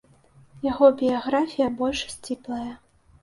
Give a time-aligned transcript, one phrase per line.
[0.71, 2.73] Яго біяграфія больш сціплая.